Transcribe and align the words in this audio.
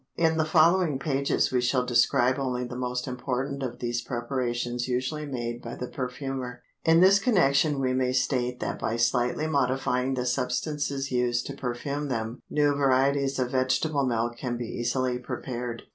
In 0.15 0.37
the 0.37 0.45
following 0.45 0.97
pages 0.97 1.51
we 1.51 1.61
shall 1.61 1.85
describe 1.85 2.39
only 2.39 2.63
the 2.63 2.75
most 2.75 3.07
important 3.07 3.61
of 3.61 3.77
these 3.77 4.01
preparations 4.01 4.87
usually 4.87 5.27
made 5.27 5.61
by 5.61 5.75
the 5.75 5.85
perfumer. 5.87 6.63
In 6.83 7.01
this 7.01 7.19
connection 7.19 7.79
we 7.79 7.93
may 7.93 8.11
state 8.11 8.59
that 8.61 8.79
by 8.79 8.97
slightly 8.97 9.45
modifying 9.45 10.15
the 10.15 10.25
substances 10.25 11.11
used 11.11 11.45
to 11.45 11.53
perfume 11.55 12.07
them, 12.07 12.41
new 12.49 12.73
varieties 12.73 13.37
of 13.37 13.51
vegetable 13.51 14.07
milk 14.07 14.37
can 14.37 14.57
be 14.57 14.65
easily 14.65 15.19
prepared. 15.19 15.83